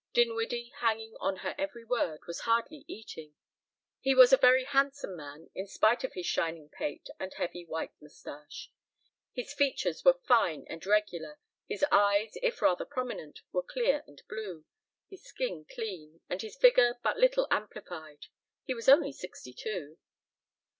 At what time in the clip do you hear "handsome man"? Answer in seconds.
4.63-5.51